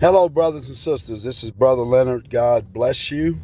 [0.00, 1.24] Hello, brothers and sisters.
[1.24, 2.30] This is Brother Leonard.
[2.30, 3.40] God bless you.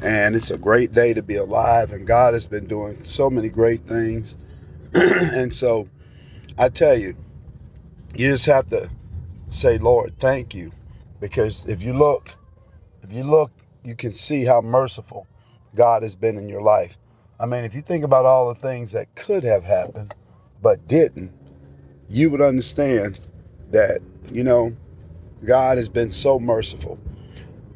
[0.00, 1.92] And it's a great day to be alive.
[1.92, 4.38] And God has been doing so many great things.
[4.94, 5.90] and so
[6.56, 7.14] I tell you,
[8.16, 8.90] you just have to
[9.48, 10.72] say, Lord, thank you.
[11.20, 12.34] Because if you look,
[13.02, 13.52] if you look,
[13.84, 15.26] you can see how merciful
[15.74, 16.96] God has been in your life.
[17.38, 20.14] I mean, if you think about all the things that could have happened
[20.62, 21.34] but didn't,
[22.08, 23.20] you would understand
[23.70, 24.00] that,
[24.32, 24.74] you know,
[25.44, 26.98] God has been so merciful.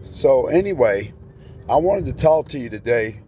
[0.02, 1.12] So, anyway,
[1.68, 3.20] I wanted to talk to you today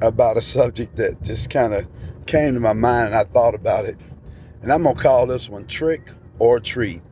[0.00, 1.86] about a subject that just kind of
[2.26, 3.98] came to my mind and I thought about it.
[4.62, 7.02] And I'm going to call this one Trick or Treat.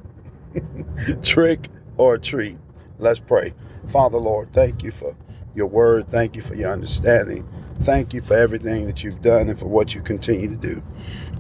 [1.23, 2.59] trick or Treat.
[2.99, 3.55] Let's pray.
[3.89, 5.17] Father, Lord, thank you for
[5.55, 6.09] your word.
[6.09, 7.47] Thank you for your understanding.
[7.81, 10.83] Thank you for everything that you've done and for what you continue to do.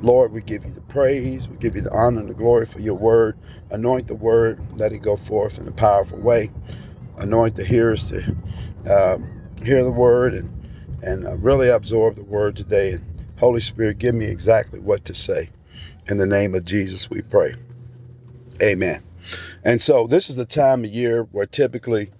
[0.02, 2.80] Lord, we give you the praise, we give you the honor and the glory for
[2.80, 3.38] your word.
[3.70, 6.50] Anoint the word, let it go forth in a powerful way.
[7.18, 8.36] Anoint the hearers to
[8.90, 10.50] um, hear the word and
[11.02, 12.92] and uh, really absorb the word today.
[12.92, 13.04] And
[13.38, 15.50] Holy Spirit, give me exactly what to say.
[16.08, 17.54] In the name of Jesus, we pray.
[18.62, 19.02] Amen.
[19.64, 22.10] And so this is the time of year where typically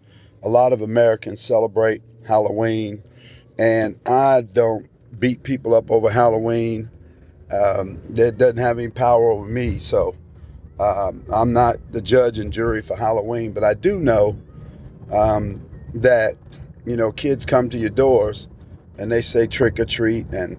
[0.43, 3.03] a lot of Americans celebrate Halloween,
[3.59, 4.89] and I don't
[5.19, 6.91] beat people up over Halloween.
[7.51, 10.15] Um, that doesn't have any power over me, so
[10.81, 13.53] um, I'm not the judge and jury for Halloween.
[13.53, 14.39] But I do know
[15.13, 16.35] um, that
[16.85, 18.49] you know kids come to your doors
[18.99, 20.59] and they say trick or treat, and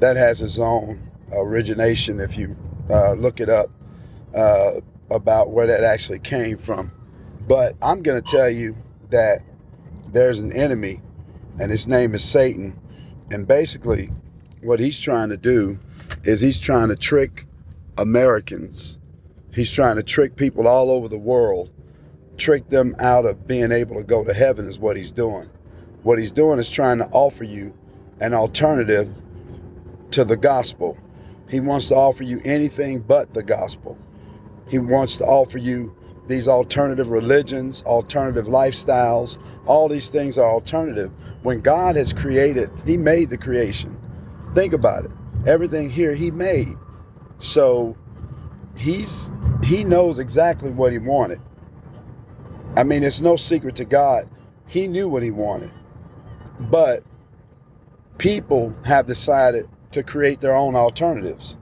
[0.00, 2.56] that has its own origination if you
[2.90, 3.70] uh, look it up
[4.34, 4.80] uh,
[5.10, 6.92] about where that actually came from.
[7.46, 8.76] But I'm going to tell you
[9.10, 9.42] that
[10.08, 11.00] there's an enemy,
[11.58, 12.78] and his name is Satan.
[13.30, 14.10] And basically,
[14.62, 15.78] what he's trying to do
[16.24, 17.46] is he's trying to trick
[17.96, 18.98] Americans.
[19.52, 21.70] He's trying to trick people all over the world,
[22.36, 25.48] trick them out of being able to go to heaven, is what he's doing.
[26.02, 27.74] What he's doing is trying to offer you
[28.20, 29.12] an alternative
[30.12, 30.96] to the gospel.
[31.48, 33.98] He wants to offer you anything but the gospel.
[34.68, 35.96] He wants to offer you
[36.28, 39.38] these alternative religions, alternative lifestyles.
[39.66, 41.10] All these things are alternative.
[41.42, 43.98] When God has created, He made the creation.
[44.54, 45.10] Think about it.
[45.46, 46.74] Everything here He made.
[47.38, 47.96] So
[48.76, 49.30] He's
[49.64, 51.40] He knows exactly what He wanted.
[52.76, 54.28] I mean, it's no secret to God.
[54.66, 55.70] He knew what He wanted.
[56.58, 57.04] But
[58.18, 61.56] people have decided to create their own alternatives.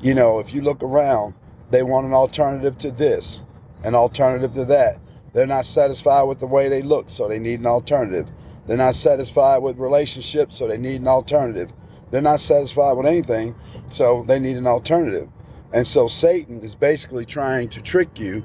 [0.00, 1.34] You know, if you look around,
[1.70, 3.42] they want an alternative to this,
[3.86, 4.98] an alternative to that.
[5.32, 8.30] They're not satisfied with the way they look, so they need an alternative.
[8.66, 11.72] They're not satisfied with relationships, so they need an alternative.
[12.10, 13.54] They're not satisfied with anything,
[13.90, 15.28] so they need an alternative.
[15.72, 18.44] And so Satan is basically trying to trick you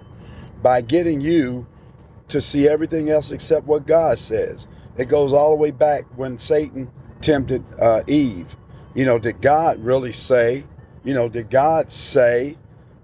[0.61, 1.65] by getting you
[2.29, 4.67] to see everything else except what God says.
[4.97, 6.91] It goes all the way back when Satan
[7.21, 8.55] tempted uh, Eve.
[8.93, 10.65] You know, did God really say,
[11.03, 12.57] you know, did God say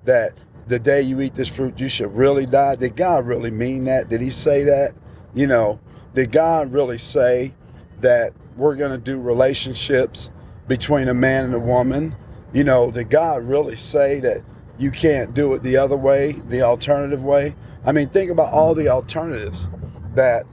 [0.03, 0.33] that
[0.67, 2.75] the day you eat this fruit, you should really die?
[2.75, 4.09] Did God really mean that?
[4.09, 4.93] Did he say that?
[5.33, 5.79] You know,
[6.13, 7.53] did God really say
[7.99, 10.31] that we're going to do relationships
[10.67, 12.15] between a man and a woman?
[12.53, 14.43] You know, did God really say that
[14.77, 17.55] you can't do it the other way, the alternative way?
[17.85, 19.69] I mean, think about all the alternatives
[20.15, 20.45] that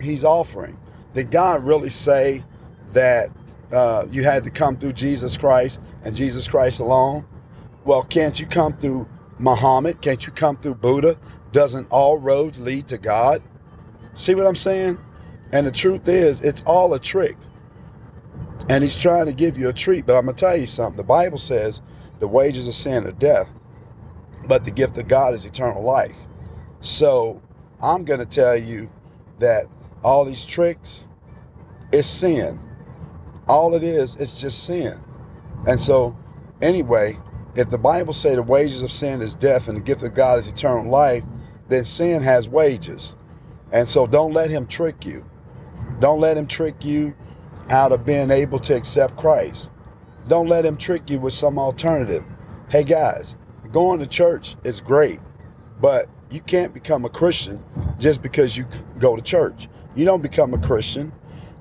[0.00, 0.78] he's offering.
[1.14, 2.44] Did God really say
[2.92, 3.30] that
[3.72, 7.24] uh, you had to come through Jesus Christ and Jesus Christ alone?
[7.84, 9.06] Well, can't you come through
[9.42, 10.00] Muhammad?
[10.00, 11.18] Can't you come through Buddha?
[11.52, 13.42] Doesn't all roads lead to God?
[14.14, 14.98] See what I'm saying?
[15.52, 17.36] And the truth is, it's all a trick.
[18.68, 20.06] And he's trying to give you a treat.
[20.06, 20.96] But I'm going to tell you something.
[20.96, 21.82] The Bible says
[22.20, 23.48] the wages of sin are death,
[24.46, 26.16] but the gift of God is eternal life.
[26.80, 27.42] So
[27.82, 28.90] I'm going to tell you
[29.40, 29.66] that
[30.04, 31.08] all these tricks
[31.90, 32.60] is sin.
[33.48, 35.00] All it is, it's just sin.
[35.66, 36.16] And so,
[36.60, 37.18] anyway,
[37.54, 40.38] if the Bible say the wages of sin is death and the gift of God
[40.38, 41.24] is eternal life,
[41.68, 43.14] then sin has wages.
[43.70, 45.24] And so don't let him trick you.
[46.00, 47.14] Don't let him trick you
[47.70, 49.70] out of being able to accept Christ.
[50.28, 52.24] Don't let him trick you with some alternative.
[52.68, 53.36] Hey guys,
[53.70, 55.20] going to church is great,
[55.80, 57.62] but you can't become a Christian
[57.98, 58.66] just because you
[58.98, 59.68] go to church.
[59.94, 61.12] You don't become a Christian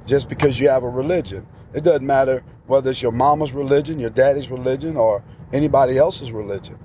[0.05, 1.45] just because you have a religion.
[1.73, 6.77] It doesn't matter whether it's your mama's religion, your daddy's religion, or anybody else's religion.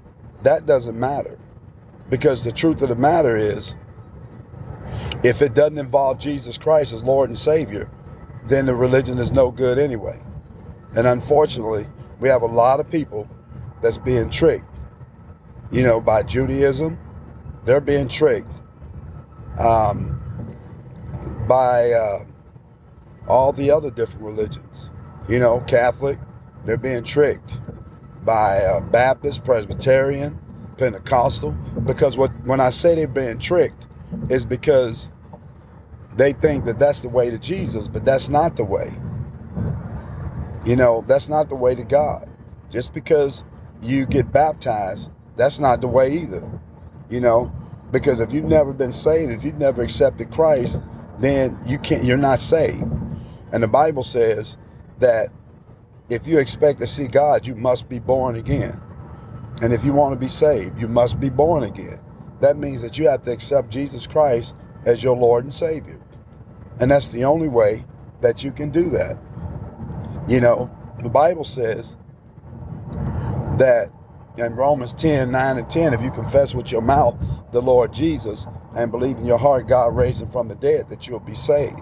[0.42, 1.38] That doesn't matter.
[2.08, 3.74] Because the truth of the matter is,
[5.24, 7.90] if it doesn't involve Jesus Christ as Lord and Savior,
[8.46, 10.20] then the religion is no good anyway.
[10.94, 11.86] And unfortunately,
[12.20, 13.28] we have a lot of people
[13.82, 14.64] that's being tricked,
[15.70, 16.98] you know, by Judaism.
[17.64, 18.52] They're being tricked
[19.58, 20.20] um,
[21.48, 22.24] by uh,
[23.26, 24.90] all the other different religions.
[25.28, 26.18] You know, Catholic,
[26.64, 27.58] they're being tricked
[28.26, 30.38] by Baptist, Presbyterian,
[30.76, 31.52] Pentecostal.
[31.52, 33.86] Because what when I say they're being tricked,
[34.28, 35.10] is because
[36.16, 38.92] they think that that's the way to Jesus, but that's not the way.
[40.64, 42.28] You know, that's not the way to God.
[42.70, 43.44] Just because
[43.82, 46.42] you get baptized, that's not the way either.
[47.08, 47.52] You know,
[47.92, 50.80] because if you've never been saved, if you've never accepted Christ,
[51.18, 52.82] then you can't you're not saved.
[53.52, 54.56] And the Bible says
[54.98, 55.30] that
[56.08, 58.80] if you expect to see God, you must be born again.
[59.62, 62.00] And if you want to be saved, you must be born again.
[62.40, 64.54] That means that you have to accept Jesus Christ
[64.84, 66.00] as your Lord and Savior.
[66.78, 67.84] And that's the only way
[68.20, 69.16] that you can do that.
[70.28, 70.70] You know,
[71.00, 71.96] the Bible says
[73.58, 73.90] that
[74.36, 77.16] in Romans 10 9 and 10, if you confess with your mouth
[77.52, 81.08] the Lord Jesus and believe in your heart God raised him from the dead, that
[81.08, 81.78] you'll be saved.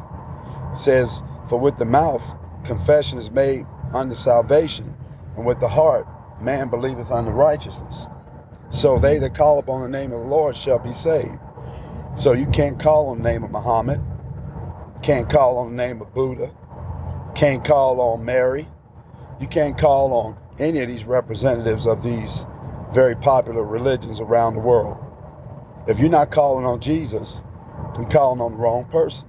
[0.73, 2.25] It says, For with the mouth
[2.65, 4.95] confession is made unto salvation,
[5.37, 6.07] and with the heart
[6.41, 8.09] man believeth unto righteousness.
[8.71, 11.39] So they that call upon the name of the Lord shall be saved.
[12.17, 14.01] So you can't call on the name of Muhammad,
[15.03, 16.51] can't call on the name of Buddha,
[17.35, 18.69] can't call on Mary,
[19.41, 22.47] you can't call on any of these representatives of these
[22.93, 24.97] very popular religions around the world.
[25.89, 27.43] If you're not calling on Jesus,
[27.97, 29.29] you're calling on the wrong person.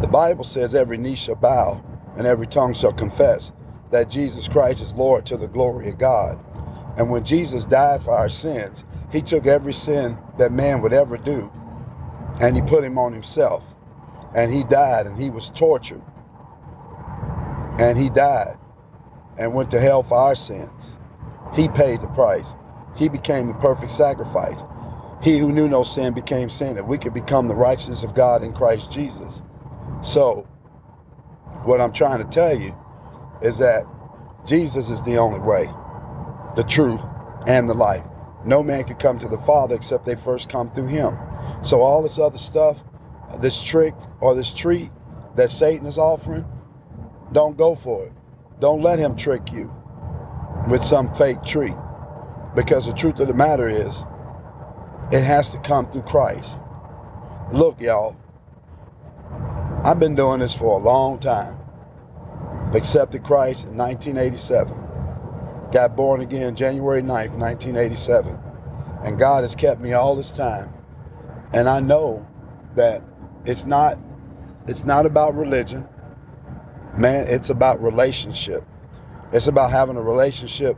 [0.00, 1.82] The Bible says every knee shall bow
[2.16, 3.52] and every tongue shall confess
[3.90, 6.38] that Jesus Christ is Lord to the glory of God.
[6.96, 11.16] And when Jesus died for our sins, he took every sin that man would ever
[11.16, 11.50] do
[12.40, 13.64] and he put him on himself.
[14.34, 16.02] And he died and he was tortured.
[17.78, 18.58] And he died
[19.38, 20.98] and went to hell for our sins.
[21.54, 22.54] He paid the price.
[22.96, 24.62] He became the perfect sacrifice.
[25.22, 28.42] He who knew no sin became sin that we could become the righteousness of God
[28.42, 29.42] in Christ Jesus.
[30.02, 30.46] So,
[31.64, 32.74] what I'm trying to tell you
[33.42, 33.84] is that
[34.46, 35.66] Jesus is the only way,
[36.56, 37.00] the truth,
[37.46, 38.04] and the life.
[38.44, 41.16] No man can come to the Father except they first come through him.
[41.62, 42.82] So all this other stuff,
[43.38, 44.90] this trick or this treat
[45.36, 46.46] that Satan is offering,
[47.32, 48.12] don't go for it.
[48.60, 49.72] Don't let him trick you
[50.68, 51.76] with some fake treat.
[52.54, 54.04] Because the truth of the matter is,
[55.12, 56.58] it has to come through Christ.
[57.52, 58.16] Look, y'all,
[59.82, 61.56] I've been doing this for a long time.
[62.74, 64.76] Accepted Christ in 1987.
[65.72, 68.38] Got born again January 9th, 1987.
[69.02, 70.74] And God has kept me all this time.
[71.54, 72.26] And I know
[72.76, 73.02] that
[73.46, 73.98] it's not
[74.66, 75.88] it's not about religion.
[76.98, 78.62] Man, it's about relationship.
[79.32, 80.76] It's about having a relationship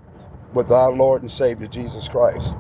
[0.55, 2.55] with our Lord and Savior Jesus Christ.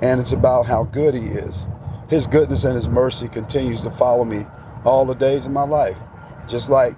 [0.00, 1.66] And it's about how good he is.
[2.08, 4.46] His goodness and his mercy continues to follow me
[4.84, 5.98] all the days of my life.
[6.48, 6.96] Just like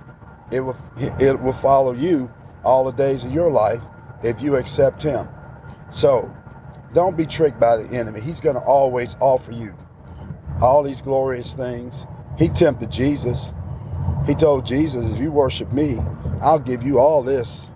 [0.50, 0.76] it will
[1.20, 2.30] it will follow you
[2.64, 3.82] all the days of your life
[4.22, 5.28] if you accept him.
[5.90, 6.34] So,
[6.92, 8.20] don't be tricked by the enemy.
[8.20, 9.74] He's going to always offer you
[10.60, 12.06] all these glorious things.
[12.38, 13.52] He tempted Jesus.
[14.26, 15.98] He told Jesus, if you worship me,
[16.40, 17.72] I'll give you all this.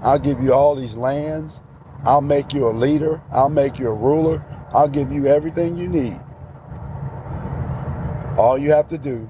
[0.00, 1.60] I'll give you all these lands.
[2.04, 3.20] I'll make you a leader.
[3.32, 4.42] I'll make you a ruler.
[4.72, 6.20] I'll give you everything you need.
[8.36, 9.28] All you have to do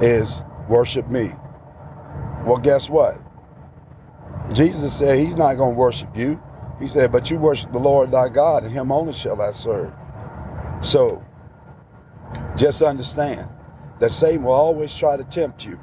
[0.00, 1.32] is worship me.
[2.44, 3.16] Well, guess what?
[4.52, 6.40] Jesus said he's not going to worship you.
[6.78, 9.92] He said, but you worship the Lord thy God, and him only shall I serve.
[10.82, 11.24] So,
[12.56, 13.48] just understand
[14.00, 15.78] that Satan will always try to tempt you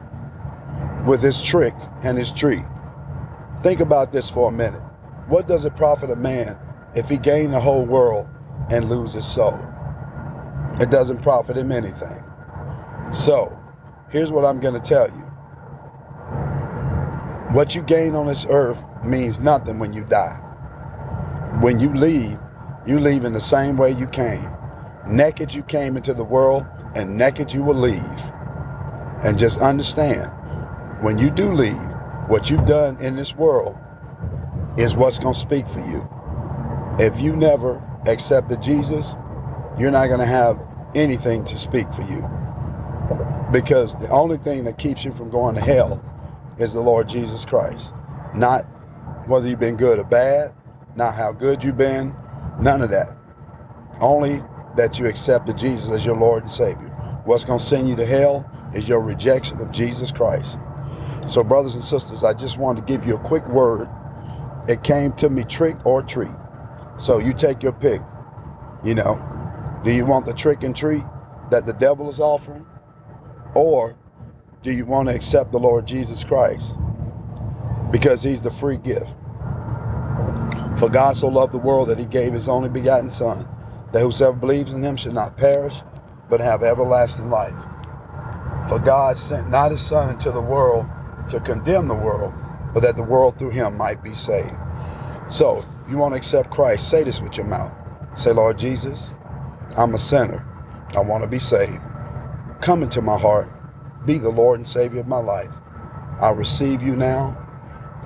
[1.07, 2.63] with his trick and his treat.
[3.61, 4.81] Think about this for a minute.
[5.27, 6.57] What does it profit a man
[6.95, 8.27] if he gain the whole world
[8.69, 9.59] and lose his soul?
[10.79, 12.23] It doesn't profit him anything.
[13.13, 13.57] So,
[14.09, 15.23] here's what I'm going to tell you.
[17.53, 20.39] What you gain on this earth means nothing when you die.
[21.61, 22.39] When you leave,
[22.87, 24.49] you leave in the same way you came.
[25.07, 26.65] Naked you came into the world,
[26.95, 28.21] and naked you will leave.
[29.23, 30.31] And just understand,
[31.01, 31.77] when you do leave,
[32.27, 33.75] what you've done in this world
[34.77, 36.07] is what's going to speak for you.
[36.99, 39.15] If you never accepted Jesus,
[39.77, 40.59] you're not going to have
[40.95, 42.27] anything to speak for you.
[43.51, 46.03] Because the only thing that keeps you from going to hell
[46.57, 47.93] is the Lord Jesus Christ.
[48.35, 48.63] Not
[49.27, 50.53] whether you've been good or bad,
[50.95, 52.15] not how good you've been,
[52.59, 53.15] none of that.
[53.99, 54.43] Only
[54.75, 56.89] that you accepted Jesus as your Lord and Savior.
[57.25, 60.57] What's going to send you to hell is your rejection of Jesus Christ.
[61.27, 63.87] So, brothers and sisters, I just wanted to give you a quick word.
[64.67, 66.31] It came to me trick or treat.
[66.97, 68.01] So, you take your pick.
[68.83, 69.32] You know,
[69.83, 71.03] do you want the trick and treat
[71.51, 72.65] that the devil is offering?
[73.53, 73.97] Or
[74.61, 76.75] do you want to accept the Lord Jesus Christ?
[77.91, 79.13] Because he's the free gift.
[80.77, 83.47] For God so loved the world that he gave his only begotten Son,
[83.91, 85.81] that whosoever believes in him should not perish,
[86.29, 87.53] but have everlasting life.
[88.67, 90.87] For God sent not his Son into the world
[91.29, 92.33] to condemn the world,
[92.73, 94.55] but that the world through him might be saved.
[95.29, 97.73] So, if you want to accept Christ, say this with your mouth.
[98.15, 99.13] Say, Lord Jesus,
[99.77, 100.45] I'm a sinner.
[100.95, 101.81] I want to be saved.
[102.61, 103.49] Come into my heart.
[104.05, 105.55] Be the Lord and Savior of my life.
[106.21, 107.37] I receive you now.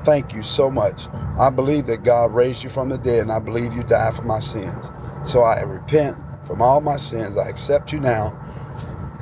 [0.03, 1.07] Thank you so much.
[1.39, 4.24] I believe that God raised you from the dead, and I believe you died for
[4.24, 4.89] my sins.
[5.25, 7.38] So I repent from all my sins.
[7.38, 8.50] I accept you now.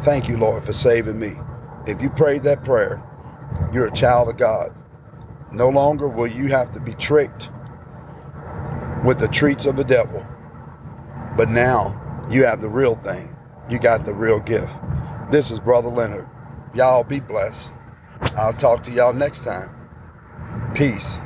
[0.01, 1.33] Thank you, Lord, for saving me.
[1.87, 3.03] If you prayed that prayer,
[3.73, 4.73] you're a child of God.
[5.51, 7.51] No longer will you have to be tricked
[9.05, 10.25] with the treats of the devil.
[11.37, 13.36] But now you have the real thing.
[13.70, 14.77] You got the real gift.
[15.32, 16.27] This is Brother Leonard.
[16.74, 17.74] Y'all be blessed.
[18.38, 19.70] I'll talk to y'all next time.
[20.75, 21.20] Peace.